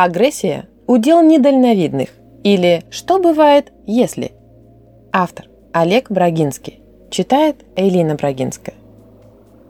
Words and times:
Агрессия– 0.00 0.68
удел 0.86 1.22
недальновидных. 1.22 2.10
Или 2.44 2.84
«Что 2.88 3.18
бывает, 3.18 3.72
если?» 3.84 4.30
Автор 5.12 5.46
Олег 5.72 6.08
Брагинский. 6.08 6.78
Читает 7.10 7.56
Элина 7.74 8.14
Брагинская. 8.14 8.76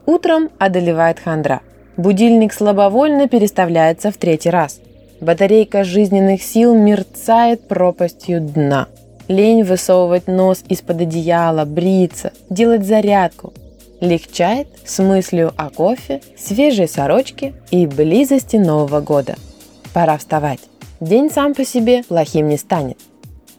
Утром 0.05 0.51
одолевает 0.59 1.19
хандра. 1.19 1.63
Будильник 1.97 2.53
слабовольно 2.53 3.27
переставляется 3.27 4.11
в 4.11 4.19
третий 4.19 4.51
раз. 4.51 4.83
Батарейка 5.23 5.83
жизненных 5.83 6.43
сил 6.43 6.75
мерцает 6.75 7.67
пропастью 7.67 8.43
дна. 8.43 8.89
Лень 9.29 9.65
высовывать 9.65 10.27
нос 10.27 10.63
из-под 10.69 11.01
одеяла, 11.01 11.65
бриться, 11.65 12.33
делать 12.51 12.85
зарядку. 12.85 13.55
Легчает 14.03 14.69
с 14.85 15.03
мыслью 15.03 15.55
о 15.57 15.71
кофе, 15.71 16.21
свежей 16.37 16.87
сорочке 16.87 17.55
и 17.71 17.87
близости 17.87 18.57
Нового 18.57 19.01
года. 19.01 19.37
Пора 19.99 20.17
вставать. 20.17 20.61
День 21.01 21.29
сам 21.29 21.55
по 21.55 21.65
себе 21.65 22.05
плохим 22.05 22.49
не 22.49 22.57
станет. 22.57 23.01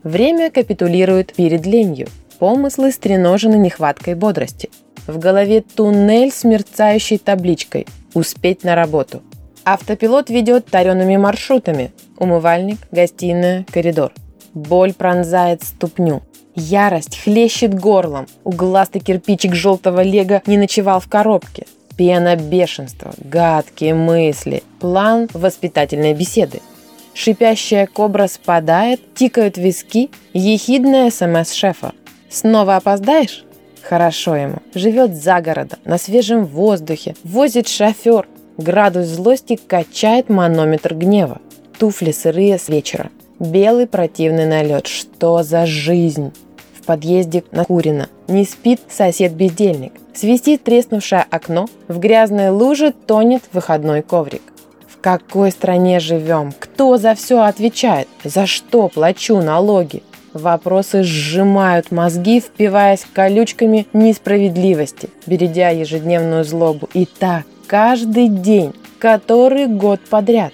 Время 0.03 0.49
капитулирует 0.49 1.33
перед 1.33 1.65
ленью. 1.65 2.07
Помыслы 2.39 2.93
стреножены 2.93 3.55
нехваткой 3.55 4.15
бодрости. 4.15 4.69
В 5.05 5.19
голове 5.19 5.59
туннель 5.59 6.31
с 6.31 6.45
мерцающей 6.45 7.17
табличкой 7.17 7.87
«Успеть 8.13 8.63
на 8.63 8.75
работу». 8.75 9.21
Автопилот 9.65 10.29
ведет 10.29 10.67
тареными 10.67 11.17
маршрутами. 11.17 11.91
Умывальник, 12.17 12.77
гостиная, 12.89 13.65
коридор– 13.69 14.13
Боль 14.53 14.93
пронзает 14.93 15.63
ступню. 15.63 16.21
Ярость 16.55 17.19
хлещет 17.21 17.73
горлом. 17.77 18.27
Угластый 18.43 19.01
кирпичик 19.01 19.53
желтого 19.53 20.01
лего 20.01 20.41
не 20.47 20.57
ночевал 20.57 20.99
в 20.99 21.07
коробке. 21.07 21.65
Пена 21.99 22.37
бешенства, 22.37 23.11
гадкие 23.17 23.93
мысли, 23.93 24.63
план 24.79 25.27
воспитательной 25.33 26.13
беседы. 26.13 26.61
Шипящая 27.13 27.87
кобра 27.87 28.27
спадает, 28.27 29.01
тикают 29.15 29.57
виски, 29.57 30.09
ехидная 30.31 31.11
СМС 31.11 31.51
шефа. 31.51 31.91
Снова 32.29 32.77
опоздаешь? 32.77 33.43
Хорошо 33.81 34.37
ему. 34.37 34.59
Живет 34.73 35.13
за 35.13 35.41
городом, 35.41 35.79
на 35.83 35.97
свежем 35.97 36.45
воздухе, 36.45 37.17
возит 37.25 37.67
шофер. 37.67 38.29
Градус 38.55 39.07
злости 39.07 39.57
качает 39.57 40.29
манометр 40.29 40.95
гнева. 40.95 41.41
Туфли 41.79 42.13
сырые 42.13 42.59
с 42.59 42.69
вечера. 42.69 43.09
Белый 43.39 43.87
противный 43.87 44.45
налет. 44.45 44.87
Что 44.87 45.43
за 45.43 45.65
жизнь? 45.65 46.31
В 46.79 46.85
подъезде 46.85 47.43
накурено. 47.51 48.07
Не 48.29 48.45
спит 48.45 48.79
сосед-бездельник. 48.89 49.91
Свистит 50.19 50.65
треснувшее 50.65 51.25
окно. 51.29 51.69
В 51.87 51.97
грязной 51.97 52.49
луже 52.49 52.91
тонет 52.91 53.41
выходной 53.53 54.01
коврик. 54.01 54.41
В 54.85 54.99
какой 54.99 55.49
стране 55.49 56.01
живем? 56.01 56.53
Кто 56.59 56.97
за 56.97 57.15
все 57.15 57.43
отвечает? 57.43 58.09
За 58.25 58.45
что 58.45 58.89
плачу 58.89 59.37
налоги? 59.41 60.03
Вопросы 60.33 61.03
сжимают 61.03 61.91
мозги, 61.91 62.41
впиваясь 62.41 63.05
колючками 63.13 63.87
несправедливости, 63.93 65.09
бередя 65.25 65.69
ежедневную 65.69 66.43
злобу. 66.43 66.89
И 66.93 67.05
так 67.05 67.45
каждый 67.67 68.27
день, 68.27 68.73
который 68.99 69.67
год 69.67 70.01
подряд. 70.01 70.51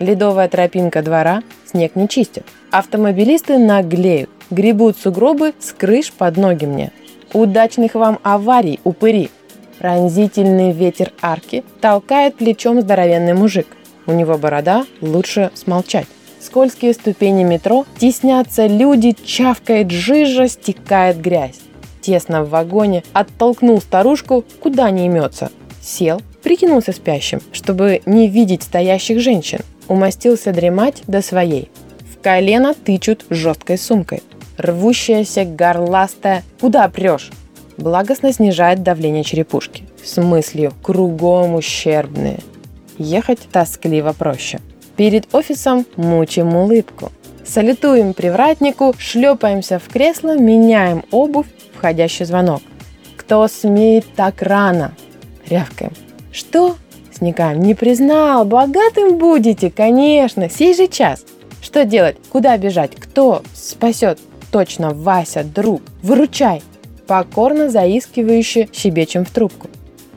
Ледовая 0.00 0.48
тропинка 0.48 1.02
двора 1.02 1.44
снег 1.66 1.94
не 1.94 2.08
чистят. 2.08 2.46
Автомобилисты 2.72 3.58
наглеют, 3.58 4.30
гребут 4.50 4.96
сугробы 4.96 5.54
с 5.60 5.72
крыш 5.72 6.10
под 6.12 6.36
ноги 6.36 6.64
мне. 6.64 6.90
Удачных 7.32 7.94
вам 7.94 8.18
аварий, 8.22 8.80
упыри! 8.84 9.30
Пронзительный 9.78 10.72
ветер 10.72 11.12
арки 11.22 11.64
толкает 11.80 12.36
плечом 12.36 12.80
здоровенный 12.80 13.34
мужик. 13.34 13.66
У 14.06 14.12
него 14.12 14.38
борода, 14.38 14.86
лучше 15.00 15.50
смолчать. 15.54 16.06
Скользкие 16.40 16.94
ступени 16.94 17.44
метро, 17.44 17.84
теснятся 17.98 18.66
люди, 18.66 19.14
чавкает 19.24 19.90
жижа, 19.90 20.48
стекает 20.48 21.20
грязь. 21.20 21.60
Тесно 22.00 22.42
в 22.42 22.50
вагоне, 22.50 23.04
оттолкнул 23.12 23.80
старушку, 23.80 24.44
куда 24.60 24.90
не 24.90 25.06
имется. 25.06 25.50
Сел, 25.80 26.20
прикинулся 26.42 26.92
спящим, 26.92 27.40
чтобы 27.52 28.02
не 28.06 28.28
видеть 28.28 28.62
стоящих 28.62 29.20
женщин 29.20 29.60
умастился 29.88 30.52
дремать 30.52 31.02
до 31.06 31.22
своей. 31.22 31.70
В 32.12 32.22
колено 32.22 32.74
тычут 32.74 33.24
жесткой 33.30 33.78
сумкой. 33.78 34.22
Рвущаяся 34.58 35.44
горластая 35.44 36.42
«Куда 36.60 36.88
прешь?» 36.88 37.30
благостно 37.76 38.32
снижает 38.32 38.82
давление 38.82 39.22
черепушки. 39.22 39.84
С 40.02 40.20
мыслью 40.20 40.72
«Кругом 40.82 41.54
ущербные». 41.54 42.40
Ехать 42.98 43.38
тоскливо 43.52 44.12
проще. 44.12 44.58
Перед 44.96 45.32
офисом 45.32 45.86
мучим 45.94 46.56
улыбку. 46.56 47.12
Салютуем 47.46 48.14
привратнику, 48.14 48.94
шлепаемся 48.98 49.78
в 49.78 49.88
кресло, 49.88 50.36
меняем 50.36 51.04
обувь, 51.12 51.46
входящий 51.74 52.24
звонок. 52.24 52.60
«Кто 53.16 53.46
смеет 53.46 54.06
так 54.16 54.42
рано?» 54.42 54.92
Рявкаем. 55.48 55.92
«Что? 56.32 56.76
Сникаем. 57.12 57.60
Не 57.60 57.74
признал, 57.74 58.44
богатым 58.44 59.18
будете, 59.18 59.70
конечно, 59.70 60.50
сей 60.50 60.74
же 60.74 60.88
час. 60.88 61.24
Что 61.62 61.84
делать? 61.84 62.16
Куда 62.28 62.56
бежать? 62.58 62.96
Кто 62.96 63.42
спасет? 63.54 64.18
Точно, 64.50 64.90
Вася, 64.94 65.44
друг, 65.44 65.82
выручай. 66.02 66.62
Покорно 67.06 67.70
заискивающе 67.70 68.68
щебечем 68.72 69.24
в 69.24 69.30
трубку. 69.30 69.68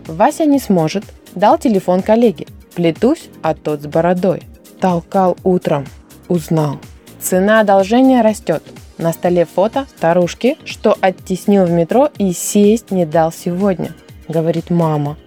Вася 0.08 0.46
не 0.46 0.60
сможет. 0.60 1.04
Дал 1.36 1.58
телефон 1.58 2.02
коллеге. 2.02 2.46
Плетусь, 2.76 3.30
а 3.42 3.54
тот 3.54 3.82
с 3.82 3.86
бородой. 3.86 4.44
Толкал 4.80 5.38
утром. 5.44 5.86
Узнал. 6.28 6.78
Цена 7.20 7.60
одолжения 7.62 8.24
растет. 8.24 8.64
На 8.98 9.14
столе 9.14 9.46
фото 9.46 9.86
старушки, 9.98 10.58
что 10.66 10.98
оттеснил 11.02 11.66
в 11.66 11.72
метро 11.72 12.10
и 12.18 12.34
сесть 12.34 12.92
не 12.92 13.06
дал 13.06 13.32
сегодня, 13.32 13.94
говорит 14.28 14.70
мама. 14.70 15.18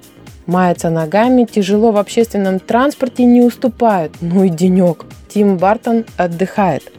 Мается 0.47 0.91
ногами, 0.91 1.45
тяжело 1.45 1.91
в 1.91 1.97
общественном 1.97 2.61
транспорте 2.61 3.25
не 3.25 3.41
уступают. 3.41 4.13
Ну 4.21 4.45
и 4.45 4.49
денек. 4.49 5.07
Тим 5.29 5.57
Бартон 5.57 6.05
отдыхает. 6.17 6.93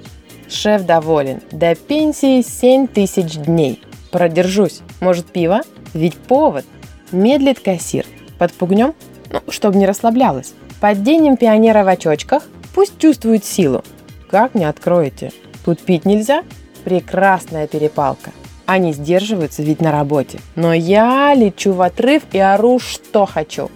Шеф 0.50 0.84
доволен. 0.86 1.42
До 1.52 1.76
пенсии 1.76 2.42
7 2.42 2.88
тысяч 2.88 3.36
дней. 3.36 3.82
Продержусь. 4.12 4.82
Может, 5.02 5.26
пиво? 5.28 5.62
Ведь 5.94 6.16
повод. 6.16 6.66
Медлит 7.12 7.60
кассир. 7.60 8.06
Подпугнем? 8.38 8.94
Ну, 9.32 9.42
чтобы 9.50 9.78
не 9.78 9.86
расслаблялась. 9.86 10.54
Подденем 10.80 11.38
пионера 11.38 11.84
в 11.84 11.88
очочках. 11.88 12.44
Пусть 12.74 12.98
чувствует 13.00 13.46
силу. 13.46 13.84
Как 14.30 14.56
не 14.56 14.66
откроете? 14.66 15.32
Тут 15.64 15.80
пить 15.80 16.06
нельзя? 16.06 16.44
Прекрасная 16.84 17.68
перепалка. 17.68 18.32
Они 18.66 18.94
сдерживаются 18.94 19.64
ведь 19.64 19.82
на 19.82 19.92
работе. 19.92 20.40
Но 20.56 20.74
я 20.74 21.34
лечу 21.36 21.74
в 21.74 21.82
отрыв 21.82 22.24
и 22.32 22.40
ору, 22.40 22.80
что 22.80 23.26
хочу. 23.26 23.70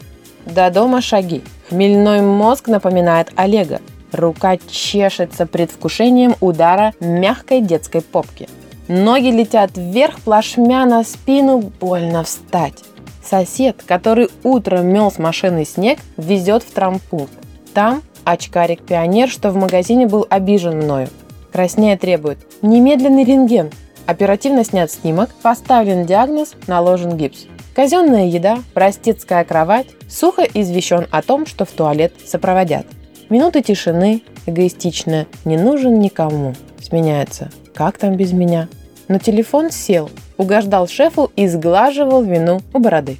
До 0.46 0.70
дома 0.72 1.02
шаги. 1.02 1.44
Хмельной 1.70 2.22
мозг 2.22 2.68
напоминает 2.68 3.32
Олега. 3.36 3.82
Рука 4.12 4.58
чешется 4.58 5.46
предвкушением 5.46 6.36
удара 6.42 6.94
мягкой 7.00 7.62
детской 7.62 8.02
попки. 8.02 8.50
Ноги 8.88 9.28
летят 9.28 9.72
вверх, 9.78 10.20
плашмя 10.22 10.86
на 10.86 11.04
спину, 11.04 11.60
больно 11.80 12.24
встать. 12.24 12.84
Сосед, 13.24 13.84
который 13.86 14.30
утром 14.44 14.88
мел 14.88 15.12
с 15.12 15.20
машины 15.20 15.66
снег, 15.66 16.00
везет 16.18 16.64
в 16.64 16.72
трампункт. 16.72 17.34
Там 17.74 18.02
очкарик-пионер, 18.24 19.30
что 19.30 19.52
в 19.52 19.56
магазине 19.56 20.08
был 20.08 20.26
обижен 20.30 20.78
мною. 20.78 21.10
Краснее 21.52 21.98
требует 21.98 22.40
«Немедленный 22.62 23.24
рентген, 23.24 23.72
Оперативно 24.10 24.66
снят 24.66 24.90
снимок, 24.90 25.30
поставлен 25.44 26.04
диагноз, 26.04 26.56
наложен 26.66 27.16
гипс. 27.16 27.46
Казенная 27.76 28.26
еда, 28.26 28.58
простецкая 28.74 29.44
кровать, 29.44 29.86
сухо 30.10 30.42
извещен 30.42 31.06
о 31.12 31.22
том, 31.22 31.46
что 31.46 31.64
в 31.64 31.70
туалет 31.70 32.14
сопроводят. 32.26 32.88
Минуты 33.30 33.62
тишины, 33.62 34.24
эгоистичная, 34.48 35.28
не 35.46 35.58
нужен 35.58 36.00
никому. 36.00 36.56
Сменяется. 36.82 37.52
Как 37.76 37.98
там 37.98 38.16
без 38.16 38.34
меня? 38.34 38.68
Но 39.08 39.20
телефон 39.20 39.70
сел, 39.70 40.10
угождал 40.38 40.88
шефу 40.88 41.32
и 41.36 41.48
сглаживал 41.48 42.24
вину 42.24 42.62
у 42.74 42.80
бороды. 42.80 43.18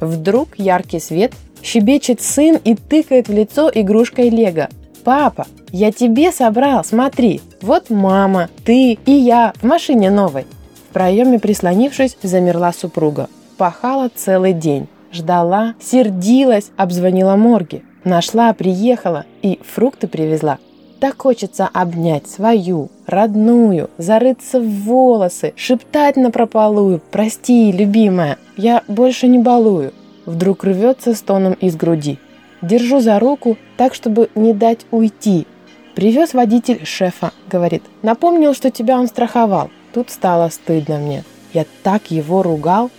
Вдруг 0.00 0.58
яркий 0.58 0.98
свет, 0.98 1.32
щебечет 1.62 2.22
сын 2.22 2.56
и 2.64 2.74
тыкает 2.74 3.28
в 3.28 3.32
лицо 3.32 3.70
игрушкой 3.72 4.30
Лего. 4.30 4.68
«Папа, 5.04 5.46
я 5.72 5.92
тебе 5.92 6.32
собрал, 6.32 6.84
смотри, 6.84 7.40
вот 7.62 7.90
мама, 7.90 8.48
ты 8.64 8.98
и 9.04 9.12
я 9.12 9.52
в 9.60 9.64
машине 9.64 10.10
новой. 10.10 10.46
В 10.90 10.92
проеме 10.92 11.38
прислонившись, 11.38 12.16
замерла 12.22 12.72
супруга. 12.72 13.28
Пахала 13.56 14.10
целый 14.14 14.52
день. 14.52 14.88
Ждала, 15.12 15.74
сердилась, 15.80 16.70
обзвонила 16.76 17.36
морги. 17.36 17.82
Нашла, 18.04 18.52
приехала 18.54 19.26
и 19.42 19.60
фрукты 19.62 20.08
привезла. 20.08 20.58
Так 21.00 21.22
хочется 21.22 21.68
обнять 21.72 22.28
свою, 22.28 22.90
родную, 23.06 23.90
зарыться 23.98 24.60
в 24.60 24.68
волосы, 24.68 25.54
шептать 25.56 26.16
на 26.16 26.30
прополую 26.30 27.00
«Прости, 27.10 27.72
любимая, 27.72 28.38
я 28.56 28.82
больше 28.86 29.26
не 29.26 29.38
балую». 29.38 29.92
Вдруг 30.26 30.64
рвется 30.64 31.14
с 31.14 31.22
тоном 31.22 31.54
из 31.54 31.76
груди. 31.76 32.18
Держу 32.62 33.00
за 33.00 33.18
руку, 33.18 33.56
так, 33.78 33.94
чтобы 33.94 34.28
не 34.34 34.52
дать 34.52 34.80
уйти. 34.90 35.46
Привез 35.94 36.34
водитель 36.34 36.84
шефа, 36.84 37.32
говорит. 37.50 37.82
Напомнил, 38.02 38.54
что 38.54 38.70
тебя 38.70 38.98
он 38.98 39.08
страховал. 39.08 39.70
Тут 39.94 40.10
стало 40.10 40.50
стыдно 40.50 40.98
мне. 40.98 41.24
Я 41.52 41.64
так 41.82 42.10
его 42.10 42.42
ругал. 42.42 42.90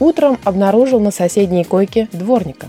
Утром 0.00 0.38
обнаружил 0.44 1.00
на 1.00 1.10
соседней 1.10 1.64
койке 1.64 2.08
дворника. 2.12 2.68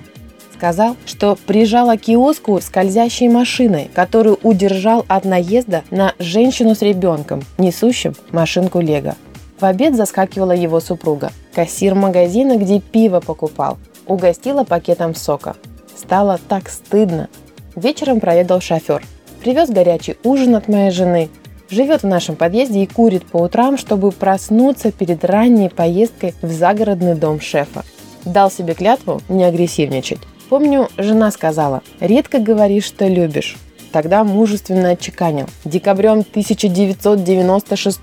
Сказал, 0.63 0.95
что 1.06 1.38
прижала 1.45 1.98
киоску 1.98 2.57
скользящей 2.62 3.27
машиной, 3.27 3.92
которую 3.94 4.39
удержал 4.44 5.04
от 5.10 5.25
наезда 5.25 5.83
на 5.92 6.13
женщину 6.19 6.74
с 6.74 6.81
ребенком, 6.81 7.44
несущим 7.57 8.15
машинку 8.31 8.80
Лего. 8.80 9.18
В 9.60 9.65
обед 9.65 9.94
заскакивала 9.94 10.54
его 10.54 10.80
супруга, 10.80 11.33
кассир 11.54 11.95
магазина, 11.95 12.56
где 12.56 12.80
пиво 12.80 13.19
покупал. 13.19 13.77
Угостила 14.07 14.63
пакетом 14.63 15.15
сока. 15.15 15.57
Стало 15.98 16.39
так 16.48 16.69
стыдно. 16.69 17.27
Вечером 17.75 18.21
проведал 18.21 18.62
шофер. 18.62 19.04
Привез 19.42 19.69
горячий 19.69 20.16
ужин 20.24 20.56
от 20.56 20.69
моей 20.69 20.92
жены. 20.92 21.27
Живет 21.69 22.04
в 22.04 22.07
нашем 22.07 22.38
подъезде 22.38 22.83
и 22.83 22.88
курит 22.88 23.25
по 23.25 23.36
утрам, 23.36 23.77
чтобы 23.77 24.13
проснуться 24.13 24.94
перед 24.94 25.25
ранней 25.25 25.68
поездкой 25.68 26.33
в 26.42 26.50
загородный 26.50 27.16
дом 27.16 27.42
шефа. 27.42 27.83
Дал 28.24 28.50
себе 28.50 28.75
клятву 28.75 29.21
не 29.27 29.44
агрессивничать. 29.44 30.19
Помню, 30.54 30.88
жена 31.00 31.32
сказала, 31.32 31.82
редко 32.00 32.38
говоришь, 32.38 32.84
что 32.84 33.08
любишь. 33.08 33.58
Тогда 33.92 34.24
мужественно 34.24 34.92
отчеканил. 34.92 35.48
Декабрем 35.66 36.20
1996 36.20 38.00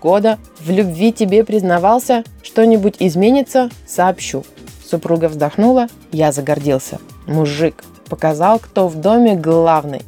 года 0.00 0.38
в 0.60 0.70
любви 0.70 1.12
тебе 1.12 1.42
признавался, 1.42 2.22
что-нибудь 2.40 2.94
изменится, 3.00 3.68
сообщу. 3.84 4.44
Супруга 4.88 5.24
вздохнула, 5.28 5.88
я 6.12 6.30
загордился. 6.30 7.00
Мужик. 7.26 7.82
Показал, 8.08 8.60
кто 8.60 8.86
в 8.86 8.94
доме 8.94 9.34
главный. 9.34 10.02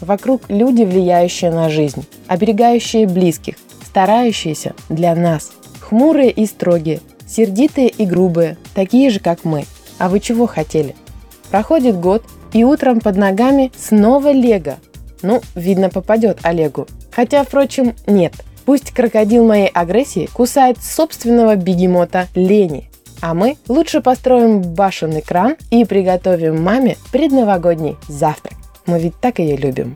Вокруг 0.00 0.44
люди, 0.48 0.84
влияющие 0.84 1.50
на 1.50 1.68
жизнь, 1.68 2.06
оберегающие 2.26 3.06
близких, 3.06 3.56
старающиеся 3.84 4.72
для 4.88 5.14
нас. 5.14 5.52
Хмурые 5.80 6.30
и 6.30 6.46
строгие, 6.46 7.02
сердитые 7.26 7.88
и 7.88 8.06
грубые, 8.06 8.56
такие 8.74 9.10
же, 9.10 9.20
как 9.20 9.44
мы. 9.44 9.66
А 9.98 10.08
вы 10.08 10.20
чего 10.20 10.46
хотели? 10.46 10.96
Проходит 11.54 12.00
год, 12.00 12.24
и 12.52 12.64
утром 12.64 12.98
под 12.98 13.14
ногами 13.16 13.70
снова 13.78 14.32
Лего. 14.32 14.78
Ну, 15.22 15.40
видно, 15.54 15.88
попадет 15.88 16.40
Олегу. 16.42 16.88
Хотя, 17.12 17.44
впрочем, 17.44 17.94
нет. 18.08 18.32
Пусть 18.64 18.90
крокодил 18.90 19.44
моей 19.44 19.68
агрессии 19.68 20.28
кусает 20.32 20.82
собственного 20.82 21.54
бегемота 21.54 22.26
Лени. 22.34 22.90
А 23.20 23.34
мы 23.34 23.56
лучше 23.68 24.00
построим 24.00 24.62
башенный 24.62 25.22
кран 25.22 25.54
и 25.70 25.84
приготовим 25.84 26.60
маме 26.60 26.96
предновогодний 27.12 27.98
завтрак. 28.08 28.54
Мы 28.86 28.98
ведь 28.98 29.14
так 29.20 29.38
ее 29.38 29.56
любим. 29.56 29.94